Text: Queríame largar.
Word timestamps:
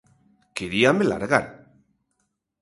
Queríame 0.57 1.03
largar. 1.11 1.45